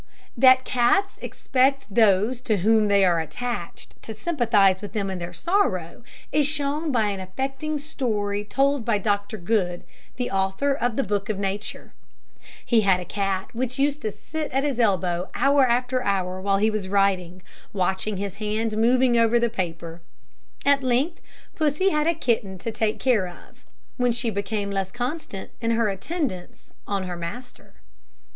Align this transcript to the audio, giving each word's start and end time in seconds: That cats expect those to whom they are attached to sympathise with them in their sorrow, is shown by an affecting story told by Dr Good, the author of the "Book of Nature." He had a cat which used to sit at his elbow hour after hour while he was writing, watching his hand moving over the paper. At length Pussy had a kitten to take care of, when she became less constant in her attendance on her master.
That 0.35 0.65
cats 0.65 1.19
expect 1.21 1.85
those 1.93 2.41
to 2.45 2.57
whom 2.61 2.87
they 2.87 3.05
are 3.05 3.19
attached 3.19 3.93
to 4.01 4.15
sympathise 4.15 4.81
with 4.81 4.93
them 4.93 5.11
in 5.11 5.19
their 5.19 5.31
sorrow, 5.31 6.03
is 6.31 6.47
shown 6.47 6.91
by 6.91 7.09
an 7.09 7.19
affecting 7.19 7.77
story 7.77 8.43
told 8.43 8.83
by 8.83 8.97
Dr 8.97 9.37
Good, 9.37 9.83
the 10.15 10.31
author 10.31 10.73
of 10.73 10.95
the 10.95 11.03
"Book 11.03 11.29
of 11.29 11.37
Nature." 11.37 11.93
He 12.65 12.81
had 12.81 12.99
a 12.99 13.05
cat 13.05 13.53
which 13.53 13.77
used 13.77 14.01
to 14.01 14.09
sit 14.09 14.49
at 14.51 14.63
his 14.63 14.79
elbow 14.79 15.29
hour 15.35 15.67
after 15.69 16.03
hour 16.03 16.41
while 16.41 16.57
he 16.57 16.71
was 16.71 16.87
writing, 16.87 17.43
watching 17.71 18.17
his 18.17 18.37
hand 18.37 18.75
moving 18.75 19.19
over 19.19 19.37
the 19.37 19.49
paper. 19.51 20.01
At 20.65 20.81
length 20.81 21.21
Pussy 21.53 21.89
had 21.91 22.07
a 22.07 22.15
kitten 22.15 22.57
to 22.57 22.71
take 22.71 22.97
care 22.97 23.27
of, 23.27 23.63
when 23.97 24.11
she 24.13 24.31
became 24.31 24.71
less 24.71 24.91
constant 24.91 25.51
in 25.61 25.69
her 25.69 25.89
attendance 25.89 26.73
on 26.87 27.03
her 27.03 27.15
master. 27.15 27.75